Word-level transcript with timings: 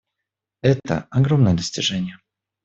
Это— 0.63 1.05
огромное 1.11 1.53
достижение. 1.53 2.17